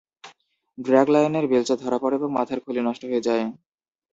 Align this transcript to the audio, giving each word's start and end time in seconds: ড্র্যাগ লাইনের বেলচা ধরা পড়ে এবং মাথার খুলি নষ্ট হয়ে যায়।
ড্র্যাগ 0.77 1.07
লাইনের 1.09 1.45
বেলচা 1.47 1.75
ধরা 1.75 1.97
পড়ে 1.99 2.15
এবং 2.15 2.29
মাথার 2.37 2.59
খুলি 2.59 2.81
নষ্ট 2.81 3.01
হয়ে 3.05 3.25
যায়। 3.27 3.45